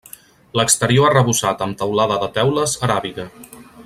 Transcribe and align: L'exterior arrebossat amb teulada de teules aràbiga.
L'exterior 0.59 1.09
arrebossat 1.09 1.61
amb 1.67 1.77
teulada 1.83 2.17
de 2.25 2.31
teules 2.39 2.77
aràbiga. 2.89 3.27